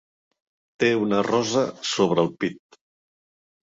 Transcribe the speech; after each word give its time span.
Té 0.83 0.87
una 1.01 1.21
rosa 1.29 1.67
sobre 1.93 2.25
el 2.25 2.33
pit. 2.45 2.81